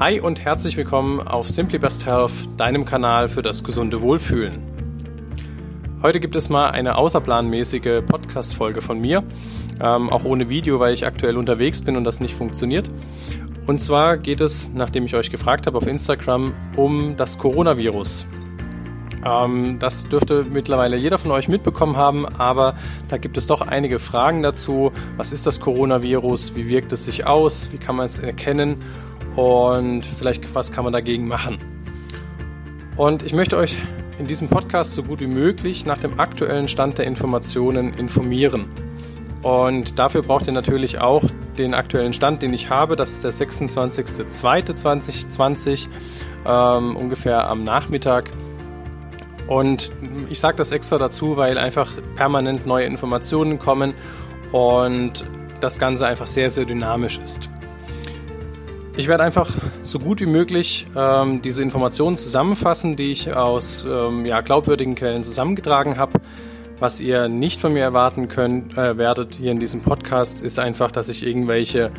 [0.00, 4.62] Hi und herzlich willkommen auf Simply Best Health, deinem Kanal für das gesunde Wohlfühlen.
[6.00, 9.22] Heute gibt es mal eine außerplanmäßige Podcast-Folge von mir,
[9.78, 12.88] ähm, auch ohne Video, weil ich aktuell unterwegs bin und das nicht funktioniert.
[13.66, 18.26] Und zwar geht es, nachdem ich euch gefragt habe auf Instagram, um das Coronavirus.
[19.22, 22.74] Ähm, das dürfte mittlerweile jeder von euch mitbekommen haben, aber
[23.08, 24.92] da gibt es doch einige Fragen dazu.
[25.18, 26.56] Was ist das Coronavirus?
[26.56, 27.70] Wie wirkt es sich aus?
[27.70, 28.78] Wie kann man es erkennen?
[29.40, 31.56] Und vielleicht was kann man dagegen machen.
[32.98, 33.80] Und ich möchte euch
[34.18, 38.66] in diesem Podcast so gut wie möglich nach dem aktuellen Stand der Informationen informieren.
[39.40, 41.24] Und dafür braucht ihr natürlich auch
[41.56, 42.96] den aktuellen Stand, den ich habe.
[42.96, 45.88] Das ist der 26.02.2020,
[46.46, 48.30] ähm, ungefähr am Nachmittag.
[49.46, 49.90] Und
[50.28, 53.94] ich sage das extra dazu, weil einfach permanent neue Informationen kommen
[54.52, 55.24] und
[55.62, 57.48] das Ganze einfach sehr, sehr dynamisch ist.
[58.96, 59.48] Ich werde einfach
[59.82, 65.22] so gut wie möglich ähm, diese Informationen zusammenfassen, die ich aus ähm, ja, glaubwürdigen Quellen
[65.22, 66.20] zusammengetragen habe.
[66.80, 70.90] Was ihr nicht von mir erwarten könnt, äh, werdet hier in diesem Podcast, ist einfach,
[70.90, 71.92] dass ich irgendwelche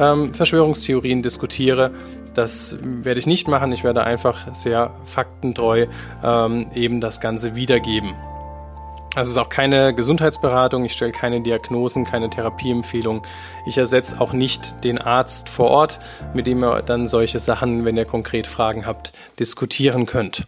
[0.00, 1.92] ähm, Verschwörungstheorien diskutiere.
[2.34, 3.72] Das werde ich nicht machen.
[3.72, 5.86] Ich werde einfach sehr faktentreu
[6.24, 8.14] ähm, eben das Ganze wiedergeben.
[9.14, 13.22] Also es ist auch keine Gesundheitsberatung, ich stelle keine Diagnosen, keine Therapieempfehlung.
[13.66, 15.98] Ich ersetze auch nicht den Arzt vor Ort,
[16.32, 20.46] mit dem ihr dann solche Sachen, wenn ihr konkret Fragen habt, diskutieren könnt.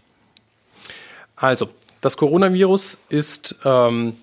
[1.36, 1.68] Also,
[2.00, 4.16] das Coronavirus ist, ähm,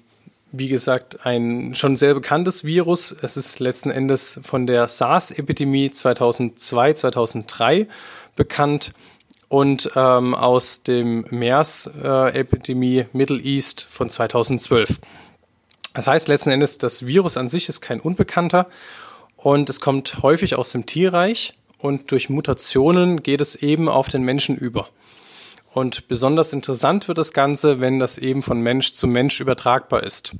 [0.51, 3.15] wie gesagt, ein schon sehr bekanntes Virus.
[3.21, 7.87] Es ist letzten Endes von der SARS-Epidemie 2002, 2003
[8.35, 8.93] bekannt
[9.51, 15.01] und ähm, aus dem MERS-Epidemie Middle East von 2012.
[15.93, 18.67] Das heißt letzten Endes, das Virus an sich ist kein Unbekannter
[19.35, 24.23] und es kommt häufig aus dem Tierreich und durch Mutationen geht es eben auf den
[24.23, 24.87] Menschen über.
[25.73, 30.33] Und besonders interessant wird das Ganze, wenn das eben von Mensch zu Mensch übertragbar ist.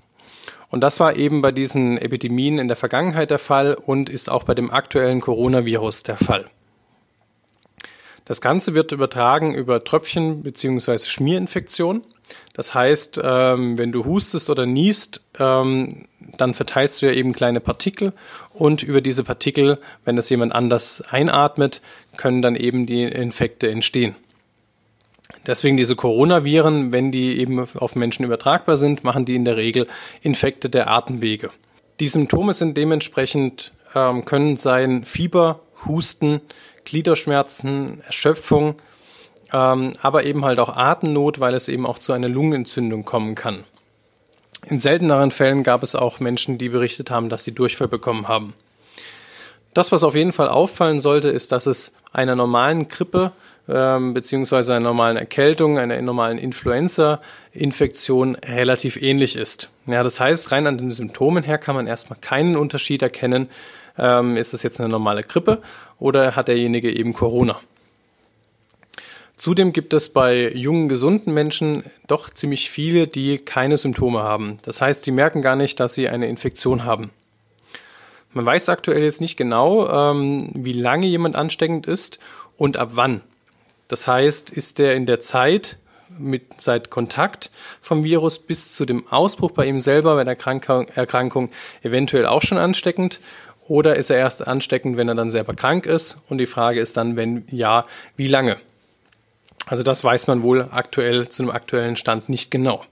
[0.70, 4.46] Und das war eben bei diesen Epidemien in der Vergangenheit der Fall und ist auch
[4.46, 6.46] bei dem aktuellen Coronavirus der Fall.
[8.26, 11.00] Das Ganze wird übertragen über Tröpfchen bzw.
[11.00, 12.04] Schmierinfektion.
[12.54, 16.06] Das heißt, ähm, wenn du hustest oder niest, ähm,
[16.38, 18.14] dann verteilst du ja eben kleine Partikel
[18.54, 21.82] und über diese Partikel, wenn das jemand anders einatmet,
[22.18, 24.16] können dann eben die Infekte entstehen.
[25.48, 29.88] Deswegen diese Coronaviren, wenn die eben auf Menschen übertragbar sind, machen die in der Regel
[30.22, 31.50] Infekte der Atemwege.
[32.00, 36.42] Die Symptome sind dementsprechend, ähm, können sein Fieber, Husten,
[36.86, 38.76] Gliederschmerzen, Erschöpfung,
[39.54, 43.64] ähm, aber eben halt auch Atemnot, weil es eben auch zu einer Lungenentzündung kommen kann.
[44.66, 48.54] In selteneren Fällen gab es auch Menschen, die berichtet haben, dass sie Durchfall bekommen haben.
[49.74, 53.32] Das, was auf jeden Fall auffallen sollte, ist, dass es einer normalen Grippe
[53.70, 59.72] ähm, beziehungsweise einer normalen Erkältung, einer normalen Influenza-Infektion relativ ähnlich ist.
[59.86, 63.50] Ja, das heißt, rein an den Symptomen her kann man erstmal keinen Unterschied erkennen
[64.02, 65.62] ähm, ist das jetzt eine normale Grippe
[66.00, 67.60] oder hat derjenige eben Corona?
[69.38, 74.58] Zudem gibt es bei jungen, gesunden Menschen doch ziemlich viele, die keine Symptome haben.
[74.64, 77.10] Das heißt, die merken gar nicht, dass sie eine Infektion haben.
[78.34, 82.20] Man weiß aktuell jetzt nicht genau, ähm, wie lange jemand ansteckend ist
[82.56, 83.22] und ab wann.
[83.88, 85.78] Das heißt, ist der in der Zeit
[86.18, 87.52] mit seit Kontakt
[87.82, 91.50] vom Virus bis zu dem Ausbruch bei ihm selber bei der Erkrankung, Erkrankung
[91.82, 93.20] eventuell auch schon ansteckend
[93.72, 96.18] oder ist er erst ansteckend, wenn er dann selber krank ist?
[96.28, 97.86] Und die Frage ist dann, wenn ja,
[98.18, 98.58] wie lange?
[99.66, 102.84] Also das weiß man wohl aktuell zu einem aktuellen Stand nicht genau.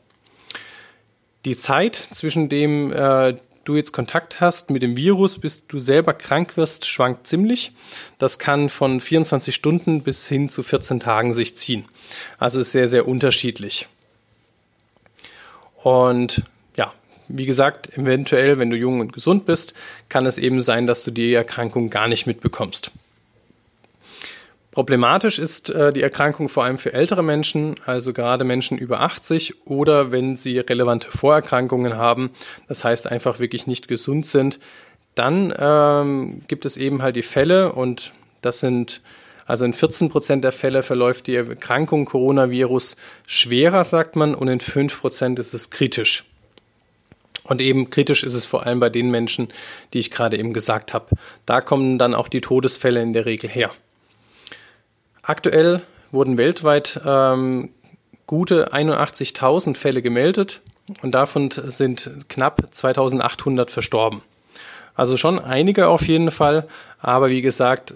[1.44, 3.36] Die Zeit zwischen dem äh,
[3.66, 7.74] du jetzt Kontakt hast mit dem Virus, bis du selber krank wirst, schwankt ziemlich.
[8.18, 11.84] Das kann von 24 Stunden bis hin zu 14 Tagen sich ziehen.
[12.38, 13.90] Also ist sehr, sehr unterschiedlich.
[15.84, 16.42] Und
[17.30, 19.74] wie gesagt, eventuell, wenn du jung und gesund bist,
[20.10, 22.92] kann es eben sein, dass du die Erkrankung gar nicht mitbekommst.
[24.72, 29.68] Problematisch ist äh, die Erkrankung vor allem für ältere Menschen, also gerade Menschen über 80
[29.68, 32.32] oder wenn sie relevante Vorerkrankungen haben,
[32.68, 34.60] das heißt einfach wirklich nicht gesund sind,
[35.16, 39.02] dann ähm, gibt es eben halt die Fälle und das sind
[39.50, 42.96] also in 14 Prozent der Fälle verläuft die Erkrankung Coronavirus
[43.26, 46.29] schwerer, sagt man, und in 5 Prozent ist es kritisch.
[47.50, 49.48] Und eben kritisch ist es vor allem bei den Menschen,
[49.94, 51.08] die ich gerade eben gesagt habe.
[51.48, 53.72] Da kommen dann auch die Todesfälle in der Regel her.
[55.24, 55.82] Aktuell
[56.12, 57.72] wurden weltweit ähm,
[58.28, 60.62] gute 81.000 Fälle gemeldet
[61.02, 64.22] und davon sind knapp 2.800 verstorben.
[64.94, 66.68] Also schon einige auf jeden Fall,
[67.00, 67.96] aber wie gesagt,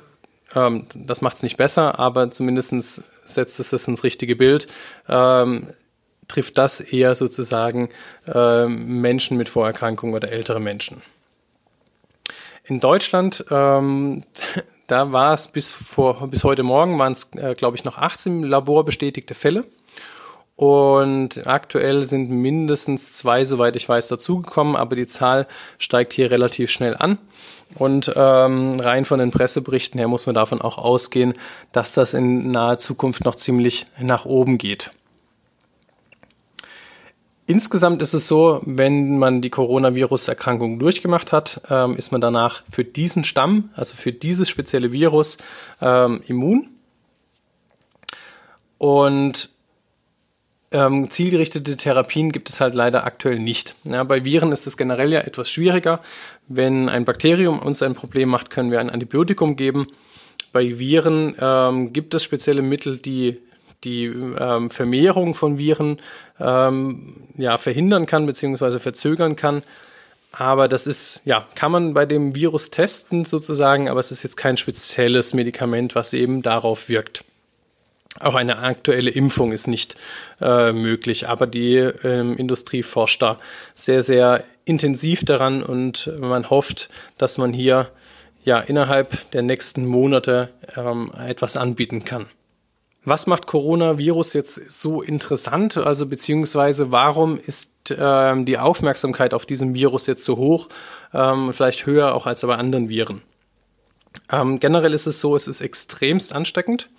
[0.55, 4.65] ähm, das macht es nicht besser, aber zumindest setzt es das ins richtige Bild.
[5.07, 5.67] Ähm,
[6.27, 7.89] trifft das eher sozusagen
[8.27, 11.01] äh, Menschen mit Vorerkrankungen oder ältere Menschen.
[12.65, 14.23] In Deutschland, ähm,
[14.87, 18.43] da war es bis, vor, bis heute Morgen, waren es, äh, glaube ich, noch 18
[18.43, 19.65] laborbestätigte Fälle.
[20.55, 25.47] Und aktuell sind mindestens zwei, soweit ich weiß, dazugekommen, aber die Zahl
[25.79, 27.17] steigt hier relativ schnell an.
[27.75, 31.33] Und ähm, rein von den Presseberichten her muss man davon auch ausgehen,
[31.71, 34.91] dass das in naher Zukunft noch ziemlich nach oben geht.
[37.45, 42.85] Insgesamt ist es so, wenn man die Coronavirus-Erkrankung durchgemacht hat, ähm, ist man danach für
[42.85, 45.37] diesen Stamm, also für dieses spezielle Virus,
[45.81, 46.69] ähm, immun.
[48.77, 49.49] Und
[50.71, 53.75] ähm, zielgerichtete Therapien gibt es halt leider aktuell nicht.
[53.83, 55.99] Ja, bei Viren ist es generell ja etwas schwieriger.
[56.47, 59.87] Wenn ein Bakterium uns ein Problem macht, können wir ein Antibiotikum geben.
[60.53, 63.39] Bei Viren ähm, gibt es spezielle Mittel, die
[63.83, 65.99] die ähm, Vermehrung von Viren
[66.39, 68.79] ähm, ja, verhindern kann bzw.
[68.79, 69.61] verzögern kann.
[70.31, 74.35] Aber das ist, ja, kann man bei dem Virus testen sozusagen, aber es ist jetzt
[74.35, 77.23] kein spezielles Medikament, was eben darauf wirkt.
[78.19, 79.95] Auch eine aktuelle Impfung ist nicht
[80.41, 83.39] äh, möglich, aber die ähm, Industrie forscht da
[83.75, 87.89] sehr, sehr intensiv daran und man hofft, dass man hier
[88.43, 92.27] ja innerhalb der nächsten Monate ähm, etwas anbieten kann.
[93.05, 95.77] Was macht Coronavirus jetzt so interessant?
[95.77, 100.69] Also beziehungsweise warum ist ähm, die Aufmerksamkeit auf diesem Virus jetzt so hoch,
[101.13, 103.21] ähm, vielleicht höher auch als bei anderen Viren?
[104.31, 106.89] Ähm, generell ist es so, es ist extremst ansteckend.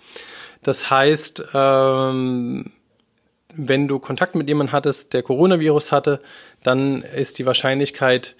[0.61, 2.71] Das heißt, ähm,
[3.55, 6.21] wenn du Kontakt mit jemandem hattest, der Coronavirus hatte,
[6.61, 8.35] dann ist die Wahrscheinlichkeit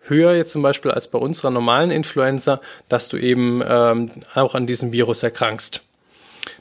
[0.00, 4.66] höher jetzt zum Beispiel als bei unserer normalen Influenza, dass du eben ähm, auch an
[4.66, 5.82] diesem Virus erkrankst.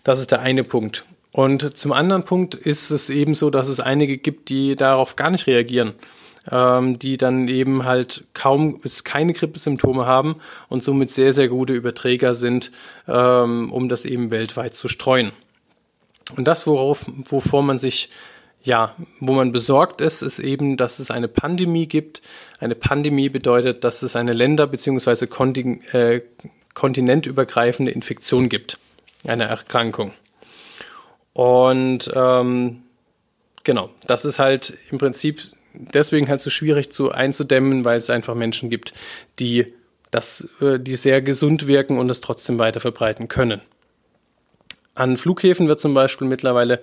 [0.06, 1.04] Das ist der eine Punkt.
[1.32, 5.32] Und zum anderen Punkt ist es eben so, dass es einige gibt, die darauf gar
[5.32, 5.96] nicht reagieren,
[6.50, 10.36] ähm, die dann eben halt kaum bis keine Grippesymptome haben
[10.70, 12.72] und somit sehr, sehr gute Überträger sind,
[13.08, 15.32] ähm, um das eben weltweit zu streuen.
[16.38, 18.10] Und das, worauf, wovor man sich
[18.62, 22.22] ja, wo man besorgt ist, ist eben, dass es eine Pandemie gibt.
[22.60, 25.26] Eine Pandemie bedeutet, dass es eine Länder- bzw.
[25.92, 26.22] Äh,
[26.74, 28.80] kontinentübergreifende Infektion gibt
[29.28, 30.12] eine Erkrankung.
[31.34, 32.84] Und ähm,
[33.64, 35.42] genau, das ist halt im Prinzip
[35.74, 38.94] deswegen halt so schwierig zu einzudämmen, weil es einfach Menschen gibt,
[39.40, 39.74] die
[40.12, 43.62] das, äh, die sehr gesund wirken und es trotzdem weiter verbreiten können.
[44.94, 46.80] An Flughäfen wird zum Beispiel mittlerweile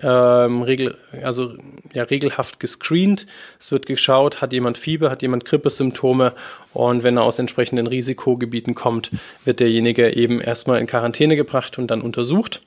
[0.00, 1.54] ähm, regel, also,
[1.92, 3.26] ja, regelhaft gescreent.
[3.58, 6.32] Es wird geschaut, hat jemand Fieber, hat jemand Grippesymptome
[6.72, 9.10] und wenn er aus entsprechenden Risikogebieten kommt,
[9.44, 12.62] wird derjenige eben erstmal in Quarantäne gebracht und dann untersucht.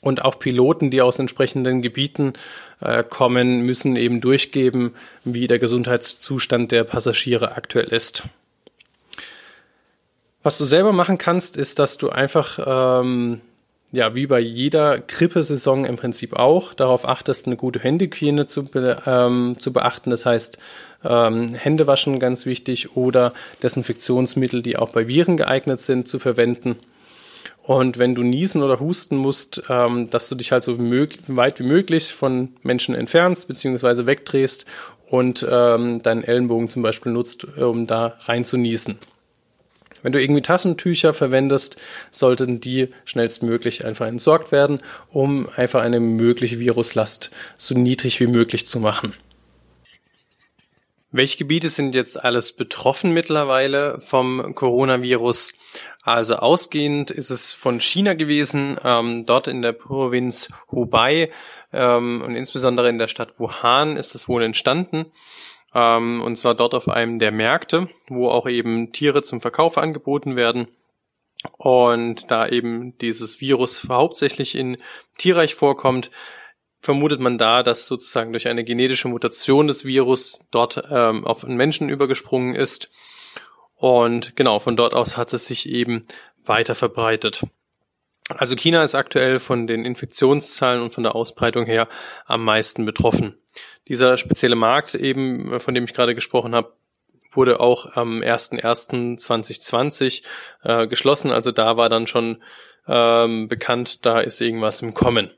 [0.00, 2.34] Und auch Piloten, die aus entsprechenden Gebieten
[2.80, 8.22] äh, kommen, müssen eben durchgeben, wie der Gesundheitszustand der Passagiere aktuell ist.
[10.44, 13.40] Was du selber machen kannst, ist, dass du einfach ähm,
[13.90, 19.02] ja, wie bei jeder Grippesaison im Prinzip auch, darauf achtest, eine gute Händehygiene zu, be
[19.06, 20.10] ähm, zu beachten.
[20.10, 20.58] Das heißt,
[21.04, 23.32] ähm, Hände waschen ganz wichtig oder
[23.62, 26.76] Desinfektionsmittel, die auch bei Viren geeignet sind, zu verwenden.
[27.62, 31.64] Und wenn du niesen oder husten musst, ähm, dass du dich halt so weit wie
[31.64, 34.06] möglich von Menschen entfernst bzw.
[34.06, 34.66] wegdrehst
[35.08, 38.98] und ähm, deinen Ellenbogen zum Beispiel nutzt, um da rein zu niesen.
[40.02, 41.76] Wenn du irgendwie Taschentücher verwendest,
[42.10, 48.66] sollten die schnellstmöglich einfach entsorgt werden, um einfach eine mögliche Viruslast so niedrig wie möglich
[48.66, 49.14] zu machen.
[51.10, 55.54] Welche Gebiete sind jetzt alles betroffen mittlerweile vom Coronavirus?
[56.02, 61.30] Also ausgehend ist es von China gewesen, ähm, dort in der Provinz Hubei
[61.72, 65.06] ähm, und insbesondere in der Stadt Wuhan ist es wohl entstanden.
[65.74, 70.36] Ähm, und zwar dort auf einem der Märkte, wo auch eben Tiere zum Verkauf angeboten
[70.36, 70.68] werden.
[71.56, 74.78] Und da eben dieses Virus hauptsächlich in
[75.18, 76.10] Tierreich vorkommt,
[76.80, 81.56] vermutet man da, dass sozusagen durch eine genetische Mutation des Virus dort ähm, auf einen
[81.56, 82.90] Menschen übergesprungen ist.
[83.74, 86.06] Und genau, von dort aus hat es sich eben
[86.44, 87.44] weiter verbreitet.
[88.36, 91.88] Also China ist aktuell von den Infektionszahlen und von der Ausbreitung her
[92.26, 93.38] am meisten betroffen.
[93.88, 96.74] Dieser spezielle Markt eben, von dem ich gerade gesprochen habe,
[97.32, 100.22] wurde auch am 01.01.2020
[100.62, 101.30] äh, geschlossen.
[101.30, 102.42] Also da war dann schon
[102.86, 105.30] ähm, bekannt, da ist irgendwas im Kommen.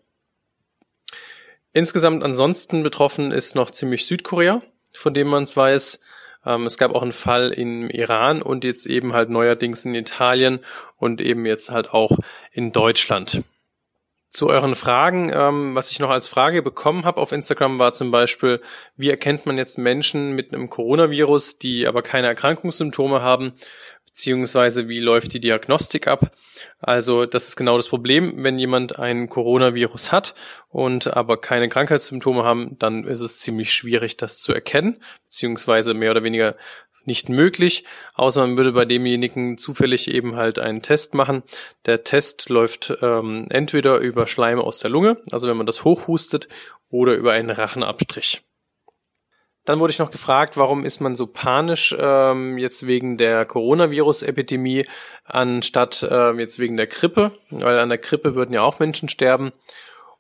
[1.73, 6.01] Insgesamt ansonsten betroffen ist noch ziemlich Südkorea, von dem man es weiß.
[6.45, 10.61] Ähm, es gab auch einen Fall im Iran und jetzt eben halt neuerdings in Italien
[10.97, 12.19] und eben jetzt halt auch
[12.53, 13.43] in Deutschland.
[14.29, 18.13] Zu euren Fragen, ähm, was ich noch als Frage bekommen habe auf Instagram, war zum
[18.13, 18.61] Beispiel,
[18.97, 23.55] wie erkennt man jetzt Menschen mit einem Coronavirus, die aber keine Erkrankungssymptome haben,
[24.13, 26.33] beziehungsweise wie läuft die Diagnostik ab?
[26.81, 30.35] Also das ist genau das Problem, wenn jemand ein Coronavirus hat
[30.69, 36.11] und aber keine Krankheitssymptome haben, dann ist es ziemlich schwierig, das zu erkennen, beziehungsweise mehr
[36.11, 36.57] oder weniger
[37.05, 41.43] nicht möglich, außer man würde bei demjenigen zufällig eben halt einen Test machen.
[41.87, 46.49] Der Test läuft ähm, entweder über Schleim aus der Lunge, also wenn man das hochhustet,
[46.91, 48.43] oder über einen Rachenabstrich.
[49.65, 54.87] Dann wurde ich noch gefragt, warum ist man so panisch ähm, jetzt wegen der Coronavirus-Epidemie
[55.25, 59.53] anstatt äh, jetzt wegen der Grippe, weil an der Grippe würden ja auch Menschen sterben.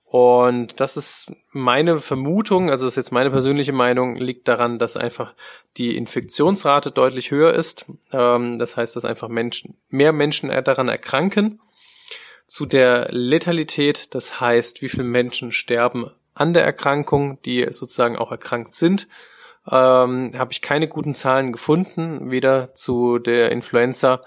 [0.04, 4.96] Und das ist meine Vermutung, also das ist jetzt meine persönliche Meinung, liegt daran, dass
[4.96, 5.34] einfach
[5.76, 7.86] die Infektionsrate deutlich höher ist.
[8.12, 11.60] Ähm, das heißt, dass einfach Menschen, mehr Menschen daran erkranken.
[12.44, 18.30] Zu der Letalität, das heißt, wie viele Menschen sterben an der Erkrankung, die sozusagen auch
[18.30, 19.08] erkrankt sind,
[19.70, 24.22] ähm, habe ich keine guten Zahlen gefunden, weder zu der Influenza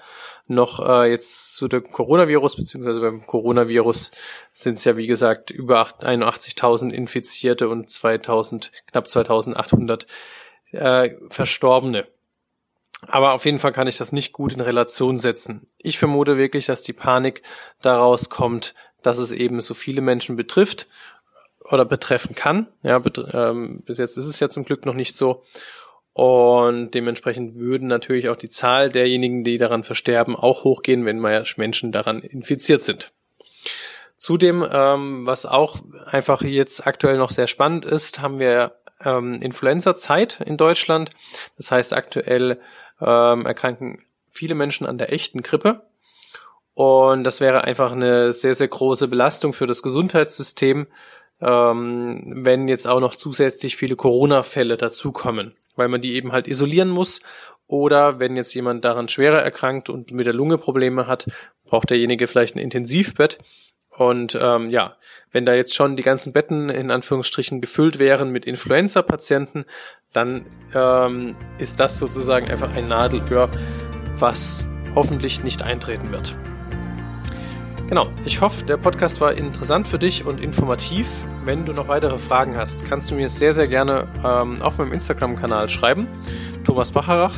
[0.45, 4.11] noch äh, jetzt zu dem Coronavirus, beziehungsweise beim Coronavirus
[4.51, 10.05] sind es ja wie gesagt über 81.000 Infizierte und 2000, knapp 2.800
[10.71, 12.07] äh, Verstorbene.
[13.07, 15.65] Aber auf jeden Fall kann ich das nicht gut in Relation setzen.
[15.77, 17.41] Ich vermute wirklich, dass die Panik
[17.81, 20.87] daraus kommt, dass es eben so viele Menschen betrifft
[21.73, 22.67] oder betreffen kann.
[22.83, 25.43] Ja, bet ähm, bis jetzt ist es ja zum Glück noch nicht so.
[26.13, 31.91] Und dementsprechend würden natürlich auch die Zahl derjenigen, die daran versterben, auch hochgehen, wenn Menschen
[31.91, 33.11] daran infiziert sind.
[34.15, 40.39] Zudem, ähm, was auch einfach jetzt aktuell noch sehr spannend ist, haben wir ähm, Influenza-Zeit
[40.45, 41.09] in Deutschland.
[41.57, 42.59] Das heißt, aktuell
[43.01, 45.81] ähm, erkranken viele Menschen an der echten Grippe.
[46.75, 50.87] Und das wäre einfach eine sehr, sehr große Belastung für das Gesundheitssystem,
[51.43, 56.89] ähm, wenn jetzt auch noch zusätzlich viele Corona-Fälle dazukommen, weil man die eben halt isolieren
[56.89, 57.21] muss.
[57.67, 61.27] Oder wenn jetzt jemand daran schwerer erkrankt und mit der Lunge Probleme hat,
[61.65, 63.39] braucht derjenige vielleicht ein Intensivbett.
[63.89, 64.95] Und ähm, ja,
[65.31, 69.65] wenn da jetzt schon die ganzen Betten in Anführungsstrichen gefüllt wären mit Influenza-Patienten,
[70.11, 73.49] dann ähm, ist das sozusagen einfach ein Nadelöhr,
[74.15, 76.35] was hoffentlich nicht eintreten wird.
[77.93, 81.07] Genau, ich hoffe, der Podcast war interessant für dich und informativ.
[81.45, 84.93] Wenn du noch weitere Fragen hast, kannst du mir sehr, sehr gerne ähm, auf meinem
[84.93, 86.07] Instagram-Kanal schreiben,
[86.63, 87.35] Thomas Bacharach,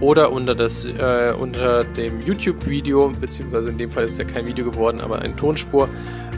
[0.00, 4.64] oder unter, das, äh, unter dem YouTube-Video, beziehungsweise in dem Fall ist ja kein Video
[4.64, 5.88] geworden, aber eine Tonspur,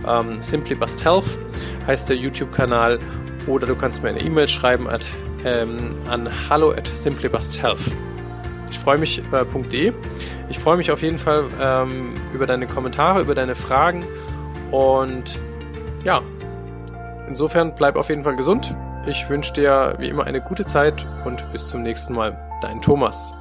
[0.06, 1.38] ähm, Simply Bust Health
[1.86, 2.98] heißt der YouTube-Kanal,
[3.46, 5.08] oder du kannst mir eine E-Mail schreiben at,
[5.46, 7.80] ähm, an hallo at simplybusthealth.
[8.74, 9.22] Ich freue mich
[9.72, 9.92] .de.
[10.48, 14.04] Ich freue mich auf jeden Fall ähm, über deine Kommentare, über deine Fragen
[14.72, 15.38] und
[16.02, 16.20] ja,
[17.28, 18.76] insofern bleib auf jeden Fall gesund.
[19.06, 22.36] Ich wünsche dir wie immer eine gute Zeit und bis zum nächsten Mal.
[22.62, 23.36] Dein Thomas.